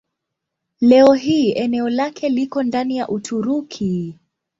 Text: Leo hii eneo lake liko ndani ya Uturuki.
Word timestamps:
Leo 0.81 1.13
hii 1.13 1.51
eneo 1.51 1.89
lake 1.89 2.29
liko 2.29 2.63
ndani 2.63 2.97
ya 2.97 3.07
Uturuki. 3.09 4.19